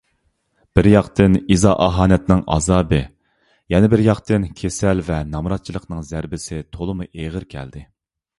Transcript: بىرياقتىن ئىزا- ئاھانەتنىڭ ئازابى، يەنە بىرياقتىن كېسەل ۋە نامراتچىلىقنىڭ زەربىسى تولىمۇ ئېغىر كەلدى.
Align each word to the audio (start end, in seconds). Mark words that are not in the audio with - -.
بىرياقتىن 0.77 1.35
ئىزا- 1.55 1.73
ئاھانەتنىڭ 1.85 2.41
ئازابى، 2.55 3.01
يەنە 3.75 3.91
بىرياقتىن 3.93 4.49
كېسەل 4.63 5.05
ۋە 5.11 5.19
نامراتچىلىقنىڭ 5.35 6.03
زەربىسى 6.11 6.63
تولىمۇ 6.79 7.11
ئېغىر 7.13 7.49
كەلدى. 7.57 7.85